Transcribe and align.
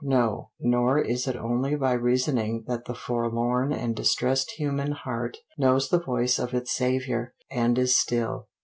No! 0.03 0.49
Nor 0.59 0.97
is 0.97 1.27
it 1.27 1.35
only 1.35 1.75
by 1.75 1.91
reasoning 1.91 2.63
that 2.65 2.85
the 2.85 2.95
forlorn 2.95 3.71
and 3.71 3.95
distressed 3.95 4.49
human 4.57 4.93
heart 4.93 5.37
knows 5.59 5.89
the 5.89 5.99
voice 5.99 6.39
of 6.39 6.55
its 6.55 6.71
Savior, 6.75 7.35
and 7.51 7.77
is 7.77 7.95
still. 7.95 8.47